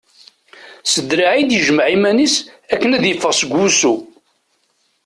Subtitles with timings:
[0.91, 2.35] S draɛ i d-yejmeɛ iman-is
[2.73, 3.95] akken ad d-iffeɣ seg wussu.